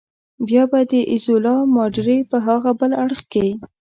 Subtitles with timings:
[0.47, 3.47] بیا به د ایزولا ماډرې په هاغه بل اړخ کې.